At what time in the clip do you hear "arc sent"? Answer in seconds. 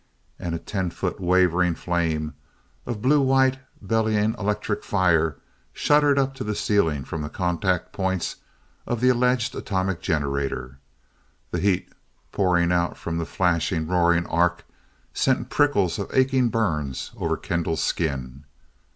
14.25-15.51